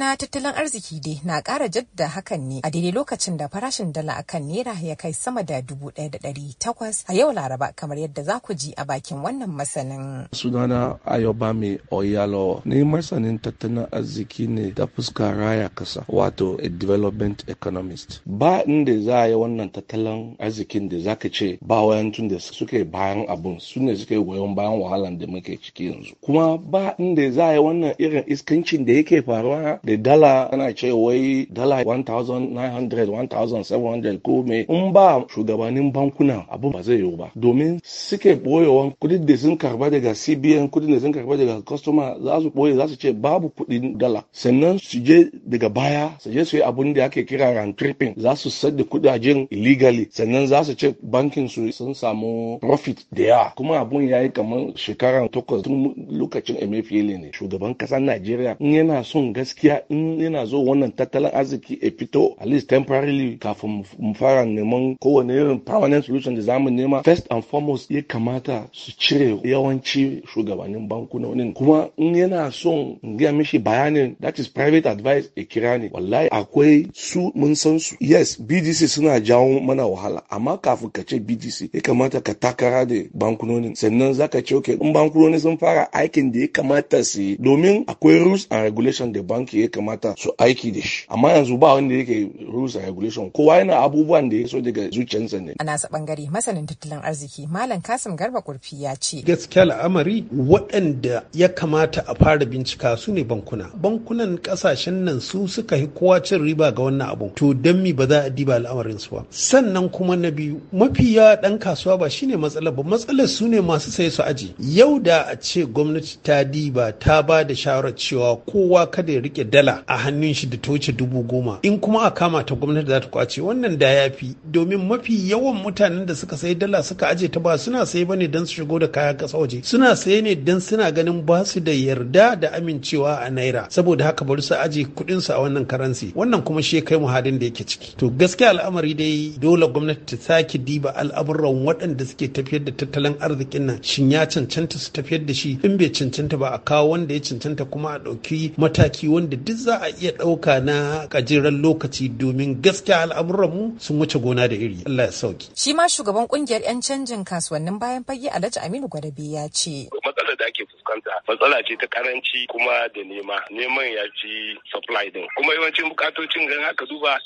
na 0.00 0.16
tattalin 0.16 0.54
arziki 0.56 1.00
dai 1.00 1.20
na 1.24 1.40
ƙara 1.42 1.68
jadda 1.68 2.08
hakan 2.08 2.40
ne 2.48 2.60
a 2.64 2.70
daidai 2.70 2.92
lokacin 2.92 3.36
da 3.36 3.48
farashin 3.48 3.92
dala 3.92 4.16
akan 4.16 4.48
naira 4.48 4.72
ya 4.82 4.96
kai 4.96 5.12
sama 5.12 5.42
da 5.44 5.60
dubu 5.60 5.90
ɗaya 5.92 6.10
da 6.10 6.18
ɗari 6.18 6.54
takwas 6.58 7.04
a 7.08 7.12
yau 7.14 7.32
laraba 7.32 7.72
kamar 7.76 7.98
yadda 7.98 8.22
za 8.22 8.40
ku 8.40 8.54
ji 8.54 8.72
a 8.76 8.84
bakin 8.84 9.18
wannan 9.20 9.50
masanin. 9.52 10.24
Sunana 10.32 10.96
Ayobami 11.04 11.78
Oyalo 11.92 12.62
ni 12.64 12.80
masanin 12.84 13.38
tattalin 13.38 13.84
arziki 13.92 14.48
ne 14.48 14.72
ta 14.72 14.86
fuska 14.86 15.32
raya 15.36 15.68
kasa 15.68 16.04
wato 16.08 16.56
a 16.64 16.68
development 16.70 17.44
economist. 17.48 18.22
Ba 18.24 18.64
inda 18.64 18.96
za 19.04 19.20
a 19.20 19.28
yi 19.28 19.34
wannan 19.36 19.68
tattalin 19.68 20.36
arzikin 20.40 20.88
da 20.88 20.96
zaka 20.98 21.28
ce 21.28 21.58
ba 21.60 21.84
wayan 21.84 22.10
tun 22.12 22.28
da 22.28 22.38
suke 22.40 22.84
bayan 22.90 23.28
abun 23.28 23.60
su 23.60 23.80
ne 23.80 23.94
suke 23.96 24.16
goyon 24.16 24.54
bayan 24.54 24.80
wahalan 24.80 25.18
da 25.18 25.26
muke 25.26 25.60
ciki 25.60 25.92
yanzu. 25.92 26.14
Kuma 26.24 26.56
ba 26.56 26.94
inda 26.98 27.30
za 27.32 27.48
a 27.48 27.52
yi 27.52 27.58
wannan 27.60 27.94
irin 27.98 28.24
iskancin 28.26 28.86
da 28.86 28.92
yake 28.92 29.20
faruwa 29.22 29.78
da 29.90 29.96
dala 29.96 30.52
ana 30.52 30.72
ce 30.74 30.90
wai 30.92 31.46
dala 31.50 31.82
1900 31.84 33.34
1700 33.34 34.18
ko 34.22 34.42
me 34.42 34.64
in 34.68 34.92
ba 34.92 35.24
shugabannin 35.28 35.92
bankuna 35.92 36.46
abu 36.50 36.70
ba 36.70 36.82
zai 36.82 36.96
yiwu 36.96 37.16
ba. 37.16 37.30
Domin 37.36 37.80
suke 37.82 38.34
boyewan 38.36 38.92
kuɗin 39.00 39.26
da 39.26 39.36
sun 39.36 39.56
karɓa 39.56 39.90
daga 39.90 40.14
cbn 40.14 40.68
kuɗin 40.70 40.92
da 40.94 41.00
sun 41.00 41.12
karɓa 41.12 41.36
daga 41.36 41.62
customer 41.62 42.16
za 42.22 42.40
su 42.40 42.50
ɓoye 42.50 42.76
za 42.76 42.88
su 42.88 42.96
ce 42.96 43.12
babu 43.12 43.48
kuɗin 43.50 43.98
dala. 43.98 44.24
Sannan 44.32 44.78
su 44.78 44.98
je 45.04 45.30
daga 45.46 45.68
baya 45.68 46.10
su 46.18 46.30
je 46.30 46.44
su 46.44 46.56
yi 46.56 46.62
abun 46.62 46.92
da 46.94 47.04
ake 47.04 47.24
kira 47.26 47.52
round 47.54 47.76
tripping 47.76 48.14
za 48.16 48.36
su 48.36 48.50
sadda 48.50 48.84
kudajen 48.84 49.46
illegally. 49.50 50.08
Sannan 50.10 50.46
za 50.46 50.64
su 50.64 50.74
ce 50.74 50.94
bankin 51.02 51.48
su 51.48 51.70
sun 51.72 51.94
samu 51.94 52.58
profit 52.60 53.06
da 53.12 53.22
yawa. 53.22 53.52
Kuma 53.56 53.78
abun 53.80 54.06
ya 54.08 54.22
yi 54.22 54.30
kamar 54.32 54.72
shekara 54.76 55.28
takwas 55.28 55.62
tun 55.62 55.94
lokacin 56.10 56.56
emefiele 56.60 57.18
ne. 57.18 57.30
Shugaban 57.32 57.74
ƙasar 57.74 58.00
najeriya 58.00 58.56
in 58.60 58.72
yana 58.72 59.04
son 59.04 59.32
gaskiya 59.32 59.79
in 59.88 60.20
yana 60.20 60.44
zo 60.46 60.62
wannan 60.64 60.92
tattalin 60.92 61.30
arziki 61.34 61.78
a 61.82 61.90
fito 61.90 62.36
at 62.40 62.46
least 62.46 62.68
temporarily 62.68 63.36
kafin 63.38 63.84
mu 63.98 64.14
fara 64.14 64.44
neman 64.44 64.96
kowane 65.00 65.30
irin 65.34 65.60
permanent 65.60 66.04
solution 66.04 66.34
da 66.34 66.40
za 66.42 66.58
mu 66.58 66.70
nema 66.70 67.02
first 67.04 67.26
and 67.30 67.44
foremost 67.44 67.90
ya 67.90 68.02
kamata 68.02 68.66
su 68.72 68.92
cire 68.98 69.38
yawanci 69.44 70.22
shugabannin 70.34 70.88
bankunonin. 70.88 71.52
Kuma 71.54 71.88
in 71.96 72.14
yana 72.14 72.50
son 72.52 72.98
in 73.02 73.16
gaya 73.16 73.32
mishi 73.32 73.58
bayanin 73.58 74.16
that 74.20 74.38
is 74.38 74.48
private 74.48 74.86
advice 74.86 75.28
a 75.36 75.44
kira 75.44 75.78
ne 75.80 75.88
wallahi 75.92 76.28
akwai 76.30 76.88
su 76.94 77.32
mun 77.34 77.54
san 77.54 77.78
su. 77.78 77.96
Yes 78.00 78.36
bdc 78.40 78.88
suna 78.88 79.20
jawo 79.20 79.60
mana 79.60 79.86
wahala 79.86 80.22
amma 80.30 80.58
kafin 80.58 80.90
ka 80.90 81.02
ce 81.02 81.18
bdc 81.20 81.70
ya 81.74 81.80
kamata 81.80 82.20
ka 82.20 82.34
takara 82.34 82.84
da 82.86 82.94
bankunonin. 83.14 83.74
Sannan 83.74 84.12
zaka 84.14 84.42
ce 84.42 84.54
okay 84.54 84.74
in 84.80 84.92
bankunoni 84.92 85.40
sun 85.40 85.58
fara 85.58 85.88
aikin 85.92 86.32
da 86.32 86.40
ya 86.40 86.48
kamata 86.48 87.04
su 87.04 87.20
yi. 87.22 87.36
Domin 87.38 87.84
akwai 87.86 88.18
rules 88.18 88.46
and 88.50 88.62
regulation 88.64 89.12
da 89.12 89.22
banki 89.22 89.60
ya 89.60 89.68
kamata 89.70 90.14
su 90.18 90.32
aiki 90.38 90.70
da 90.72 90.80
shi. 90.82 91.06
Amma 91.08 91.32
yanzu 91.32 91.58
ba 91.58 91.74
wanda 91.74 91.94
yake 91.94 92.30
rules 92.52 92.76
and 92.76 92.84
regulation. 92.86 93.30
Kowa 93.30 93.56
yana 93.58 93.78
abubuwan 93.82 94.28
da 94.30 94.36
ya 94.36 94.48
so 94.48 94.60
daga 94.60 94.88
zuciyarsa 94.90 95.40
ne. 95.40 95.54
A 95.58 95.64
nasa 95.64 95.88
ɓangare 95.88 96.30
masanin 96.30 96.66
tattalin 96.66 97.00
arziki 97.02 97.46
malam 97.46 97.80
kasim 97.80 98.16
garba 98.16 98.40
kurfi 98.42 98.82
ya 98.82 98.94
ce 98.96 99.22
gaskiya 99.22 99.62
al'amari 99.62 100.24
waɗanda 100.36 101.22
ya 101.34 101.48
kamata 101.48 102.04
a 102.06 102.14
fara 102.14 102.44
bincika 102.46 102.96
su 102.96 103.12
ne 103.12 103.24
bankuna. 103.24 103.70
Bankunan 103.74 104.38
ƙasashen 104.38 105.04
nan 105.04 105.20
su 105.20 105.48
suka 105.48 105.76
yi 105.76 105.86
kowa 105.86 106.20
cin 106.22 106.42
riba 106.42 106.72
ga 106.74 106.82
wannan 106.82 107.08
abu 107.10 107.30
to 107.34 107.54
don 107.54 107.82
mi 107.82 107.92
ba 107.92 108.06
za 108.06 108.24
a 108.26 108.30
diba 108.30 108.54
al'amarin 108.56 108.98
su 108.98 109.10
ba? 109.14 109.24
Sannan 109.30 109.88
kuma 109.90 110.16
na 110.16 110.30
biyu 110.30 110.60
mafi 110.72 111.14
yawa 111.16 111.36
ɗan 111.42 111.58
kasuwa 111.58 111.98
ba 111.98 112.10
shine 112.10 112.36
matsalar 112.36 112.74
ba. 112.74 112.82
Matsalar 112.82 113.28
su 113.28 113.48
ne 113.48 113.60
masu 113.60 113.90
sai 113.90 114.10
su 114.10 114.22
aji. 114.22 114.54
Yau 114.58 114.98
da 114.98 115.22
a 115.28 115.36
ce 115.36 115.64
gwamnati 115.66 116.18
ta 116.22 116.44
diba 116.44 116.92
ta 116.98 117.22
ba 117.22 117.44
da 117.44 117.54
shawarar 117.54 117.94
cewa 117.94 118.36
kowa 118.36 118.86
kada 118.90 119.12
ya 119.12 119.20
riƙe 119.20 119.44
dala 119.60 119.82
a 119.86 119.96
hannun 119.96 120.34
shi 120.34 120.46
da 120.46 120.56
ta 120.56 120.72
wuce 120.72 120.92
dubu 120.92 121.22
goma. 121.22 121.58
In 121.62 121.78
kuma 121.80 122.00
a 122.06 122.10
kama 122.10 122.42
ta 122.44 122.54
gwamnati 122.54 122.88
za 122.88 123.00
ta 123.00 123.08
ƙwace. 123.08 123.40
Wannan 123.42 123.78
da 123.78 123.88
ya 123.88 124.10
fi. 124.10 124.34
Domin 124.50 124.78
mafi 124.88 125.28
yawan 125.30 125.62
mutanen 125.62 126.06
da 126.06 126.14
suka 126.14 126.36
sayi 126.36 126.54
dala 126.54 126.82
suka 126.82 127.08
aje 127.08 127.28
ta 127.30 127.40
ba 127.40 127.58
suna 127.58 127.86
saye 127.86 128.04
ba 128.04 128.16
ne 128.16 128.26
don 128.26 128.46
su 128.46 128.54
shigo 128.62 128.78
da 128.80 128.86
kaya 128.88 129.14
kasa 129.14 129.36
waje. 129.38 129.64
Suna 129.64 129.96
saye 129.96 130.22
ne 130.22 130.34
don 130.34 130.60
suna 130.60 130.90
ganin 130.92 131.22
ba 131.26 131.44
su 131.44 131.60
da 131.60 131.72
yarda 131.72 132.36
da 132.40 132.48
amincewa 132.56 133.20
a 133.20 133.30
naira. 133.30 133.66
Saboda 133.70 134.04
haka 134.04 134.24
bari 134.24 134.42
su 134.42 134.54
aje 134.54 134.84
kuɗin 134.84 135.20
su 135.20 135.32
a 135.32 135.36
wannan 135.40 135.66
karansi 135.66 136.12
wannan 136.14 136.42
kuma 136.44 136.62
shi 136.62 136.80
kai 136.82 136.98
mu 136.98 137.06
halin 137.06 137.38
da 137.38 137.46
yake 137.46 137.64
ciki. 137.66 137.96
To 137.96 138.10
gaskiya 138.10 138.50
al'amari 138.50 138.94
dai 138.94 139.34
dole 139.38 139.66
gwamnati 139.68 140.16
ta 140.16 140.16
sake 140.16 140.58
diba 140.58 140.94
al'amuran 140.96 141.64
waɗanda 141.66 142.04
suke 142.06 142.32
tafiyar 142.32 142.64
da 142.64 142.72
tattalin 142.72 143.14
arzikin 143.20 143.66
nan. 143.66 143.78
Shin 143.82 144.10
ya 144.10 144.26
cancanta 144.26 144.78
su 144.78 144.90
tafiyar 144.92 145.26
da 145.26 145.34
shi? 145.34 145.58
In 145.62 145.76
bai 145.76 145.90
cancanta 145.90 146.38
ba 146.38 146.48
a 146.54 146.58
kawo 146.58 146.90
wanda 146.90 147.14
ya 147.14 147.20
cancanta 147.20 147.64
kuma 147.70 147.94
a 147.94 147.98
ɗauki 147.98 148.52
mataki 148.56 149.08
wanda 149.08 149.36
duk 149.44 149.56
za 149.56 149.76
a 149.82 149.88
iya 149.88 150.12
ɗauka 150.12 150.60
na 150.64 151.06
gajeren 151.06 151.60
lokaci 151.62 152.08
domin 152.08 152.60
gaskiya 152.62 153.02
al'amuran 153.08 153.50
mu 153.50 153.64
sun 153.80 153.98
wuce 153.98 154.18
gona 154.18 154.48
da 154.48 154.54
iri 154.54 154.82
Allah 154.86 155.04
ya 155.08 155.12
sauƙi. 155.12 155.50
Shi 155.56 155.72
ma 155.74 155.88
shugaban 155.88 156.28
ƙungiyar 156.28 156.62
'yan 156.62 156.80
canjin 156.82 157.24
kasuwannin 157.24 157.78
bayan 157.78 158.04
fage 158.04 158.28
Alhaji 158.28 158.60
Aminu 158.60 158.88
Gwadabe 158.88 159.24
ya 159.32 159.48
ce. 159.48 159.88
Matsalar 160.04 160.36
da 160.38 160.44
ake 160.46 160.64
fuskanta 160.68 161.10
matsala 161.28 161.62
ce 161.66 161.76
ta 161.76 161.86
karanci 161.86 162.46
kuma 162.48 162.88
da 162.94 163.00
nema 163.04 163.36
neman 163.50 163.86
ya 163.96 164.04
ci 164.20 164.56
supply 164.72 165.10
din 165.10 165.26
kuma 165.36 165.54
yawancin 165.54 165.88
bukatocin 165.88 166.46
gan 166.48 166.62
haka 166.64 166.86
duba 166.86 167.16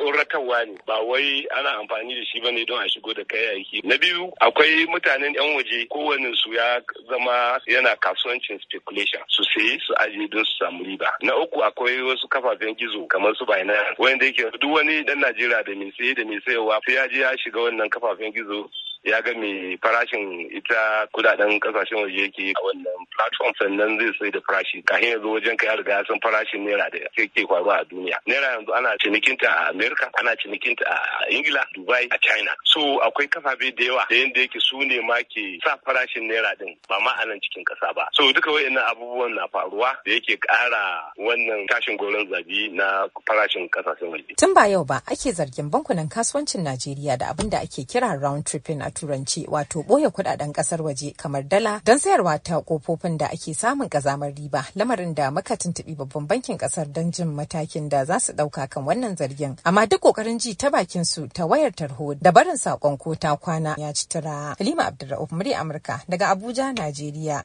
tsoratarwa 0.00 0.64
ne 0.64 0.78
ba 0.86 0.98
wai 1.04 1.46
ana 1.56 1.70
amfani 1.78 2.14
da 2.14 2.24
shi 2.24 2.40
ba 2.40 2.50
ne 2.50 2.64
don 2.64 2.80
a 2.80 2.88
shigo 2.88 3.12
da 3.14 3.22
kayayyaki 3.24 3.82
na 3.84 3.96
biyu 3.98 4.32
akwai 4.40 4.86
mutanen 4.88 5.34
yan 5.34 5.54
waje 5.56 5.86
kowane 5.92 6.32
su 6.36 6.52
ya 6.52 6.80
zama 7.08 7.60
yana 7.66 7.96
kasuwancin 7.96 8.58
speculation 8.64 9.22
su 9.28 9.44
sayi 9.44 9.78
su 9.86 9.92
ajiye 10.00 10.28
don 10.28 10.44
su 10.44 10.56
samu 10.58 10.84
riba. 10.84 11.12
Na 11.20 11.36
uku 11.36 11.62
akwai 11.64 12.00
wasu 12.02 12.28
kafafen 12.28 12.74
gizo 12.76 13.06
kamar 13.06 13.36
su 13.36 13.44
Binance 13.46 13.94
wanda 13.98 14.24
yake 14.26 14.50
duk 14.60 14.72
wani 14.72 15.04
dan 15.04 15.20
Najeriya 15.20 15.62
da 15.64 15.74
mai 15.76 15.92
saye 15.98 16.14
da 16.14 16.24
mai 16.24 16.40
sayarwa 16.40 16.80
sai 16.86 16.94
ya 16.94 17.08
je 17.08 17.20
ya 17.20 17.36
shiga 17.38 17.60
wannan 17.60 17.90
kafafen 17.90 18.32
gizo 18.32 18.70
ya 19.04 19.20
ga 19.22 19.32
mai 19.34 19.78
farashin 19.82 20.48
ita 20.52 21.06
kuɗaɗen 21.14 21.58
ƙasashen 21.60 22.02
waje 22.04 22.20
yake 22.20 22.52
a 22.52 22.60
wannan 22.60 23.00
platform 23.16 23.52
sannan 23.58 23.98
zai 23.98 24.12
sai 24.18 24.30
da 24.30 24.40
farashi. 24.44 24.84
Kafin 24.84 25.08
ya 25.10 25.18
zo 25.18 25.28
wajen 25.32 25.56
ka 25.56 25.66
ya 25.66 25.74
riga 25.76 26.04
san 26.06 26.20
farashin 26.20 26.64
naira 26.68 26.84
da 26.92 26.98
ke 27.16 27.42
faruwa 27.48 27.80
a 27.80 27.84
duniya. 27.84 28.16
Naira 28.28 28.52
yanzu 28.60 28.72
ana 28.76 28.92
cinikinta 29.00 29.48
a 29.48 29.70
america 29.70 30.04
ana 30.20 30.36
cinikinta 30.36 30.84
a 30.84 31.32
ingila 31.32 31.64
dubai 31.76 32.04
a 32.12 32.18
china. 32.20 32.50
So 32.66 33.00
akwai 33.00 33.28
kafafe 33.28 33.72
da 33.76 33.84
yawa 33.84 34.04
da 34.10 34.16
yanda 34.16 34.40
yake 34.40 34.60
su 34.60 34.78
ne 34.84 35.00
ma 35.00 35.16
ke 35.24 35.56
sa 35.64 35.76
farashin 35.86 36.28
naira 36.28 36.52
din 36.58 36.76
ba 36.88 37.00
ma 37.00 37.12
a 37.16 37.24
nan 37.26 37.40
cikin 37.40 37.64
kasa 37.64 37.92
ba. 37.96 38.04
So 38.12 38.28
duka 38.32 38.50
wayannan 38.52 38.84
abubuwan 38.84 39.32
na 39.34 39.48
faruwa 39.48 39.96
da 40.04 40.12
yake 40.12 40.36
kara 40.36 41.08
wannan 41.16 41.64
tashin 41.72 41.96
goron 41.96 42.28
zabi 42.28 42.68
na 42.76 43.08
farashin 43.24 43.64
ƙasashen 43.72 44.12
waje. 44.12 44.36
Tun 44.36 44.52
ba 44.54 44.68
yau 44.68 44.84
ba 44.84 45.00
ake 45.08 45.32
zargin 45.32 45.70
bankunan 45.70 46.08
kasuwancin 46.08 46.62
najeriya 46.68 47.16
da 47.18 47.32
abin 47.32 47.48
da 47.50 47.58
ake 47.64 47.88
kira 47.88 48.20
round 48.20 48.44
tripping 48.46 48.80
a 48.90 48.92
turanci 48.92 49.46
wato 49.48 49.82
ɓoye 49.82 50.08
kuɗaɗen 50.10 50.52
ƙasar 50.52 50.80
waje 50.82 51.14
kamar 51.16 51.42
dala 51.48 51.80
don 51.84 51.98
sayarwa 51.98 52.38
ta 52.42 52.60
kofofin 52.60 53.16
da 53.18 53.26
ake 53.30 53.54
samun 53.54 53.88
kazamar 53.88 54.32
riba. 54.34 54.64
Lamarin 54.76 55.14
da 55.14 55.30
muka 55.30 55.56
tuntubi 55.56 55.94
babban 55.94 56.26
bankin 56.26 56.58
ƙasar 56.58 56.92
don 56.92 57.10
jin 57.12 57.28
matakin 57.28 57.88
da 57.88 58.04
za 58.04 58.18
su 58.18 58.32
ɗauka 58.32 58.68
kan 58.68 58.84
wannan 58.84 59.16
zargin. 59.16 59.56
Amma 59.64 59.86
duk 59.86 60.00
ƙoƙarin 60.02 60.38
ji 60.40 60.54
ta 60.54 60.70
bakin 60.70 61.04
su 61.04 61.28
ta 61.28 61.46
wayar 61.46 61.70
tarho 61.72 62.14
da 62.20 62.32
barin 62.32 62.56
saƙon 62.58 62.98
ko 62.98 63.14
ta 63.14 63.36
kwana 63.36 63.74
ya 63.78 63.92
ci 63.92 64.08
tura 64.08 64.54
halima 64.58 64.84
abdulrahman 64.90 65.28
murya 65.38 65.60
amurka 65.62 66.00
daga 66.08 66.28
abuja 66.34 66.72
najeriya. 66.74 67.38